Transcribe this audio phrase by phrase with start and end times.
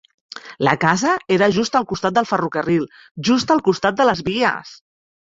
[0.67, 2.87] La casa era just al costat del ferrocarril,
[3.29, 4.73] just al costat de les vies.